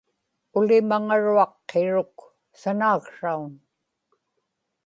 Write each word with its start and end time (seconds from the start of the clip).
ulimaŋaruaq 0.59 1.53
qiruk 1.69 2.15
sanaaksraun 2.59 3.51